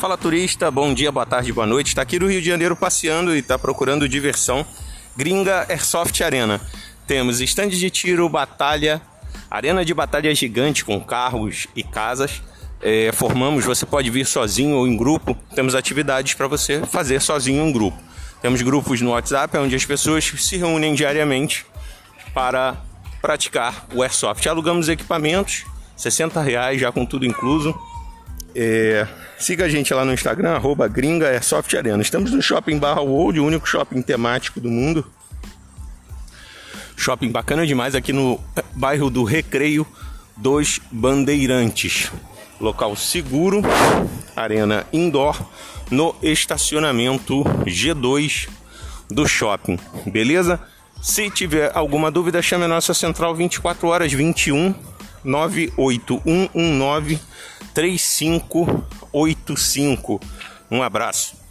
[0.00, 1.88] Fala turista, bom dia, boa tarde, boa noite.
[1.88, 4.66] Está aqui no Rio de Janeiro passeando e está procurando diversão.
[5.16, 6.60] Gringa Airsoft Arena.
[7.06, 9.00] Temos estande de tiro, batalha,
[9.50, 12.42] arena de batalha gigante com carros e casas.
[12.82, 15.36] É, formamos, você pode vir sozinho ou em grupo.
[15.54, 17.98] Temos atividades para você fazer sozinho ou em grupo.
[18.42, 21.64] Temos grupos no WhatsApp onde as pessoas se reúnem diariamente
[22.34, 22.76] para
[23.22, 24.46] praticar o Airsoft.
[24.46, 25.64] Alugamos equipamentos,
[25.96, 27.74] 60 reais já com tudo incluso.
[28.54, 32.00] É, siga a gente lá no Instagram, arroba gringa Airsoft Arena.
[32.00, 35.04] Estamos no Shopping Barra World, o único shopping temático do mundo.
[36.96, 38.40] Shopping bacana demais aqui no
[38.74, 39.86] bairro do Recreio
[40.36, 42.10] dos Bandeirantes.
[42.60, 43.62] Local seguro,
[44.36, 45.36] arena indoor,
[45.90, 48.48] no estacionamento G2
[49.10, 49.78] do shopping.
[50.06, 50.60] Beleza?
[51.02, 54.74] Se tiver alguma dúvida, chame a nossa central 24 horas 21
[55.24, 57.18] 98119
[57.72, 60.20] 3585.
[60.70, 61.43] Um abraço.